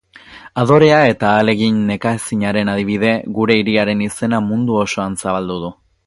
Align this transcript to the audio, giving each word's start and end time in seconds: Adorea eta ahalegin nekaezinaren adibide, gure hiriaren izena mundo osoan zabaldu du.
Adorea 0.61 1.01
eta 1.09 1.27
ahalegin 1.33 1.75
nekaezinaren 1.89 2.71
adibide, 2.73 3.11
gure 3.39 3.59
hiriaren 3.61 4.01
izena 4.09 4.39
mundo 4.51 4.79
osoan 4.87 5.19
zabaldu 5.25 5.59
du. 5.67 5.71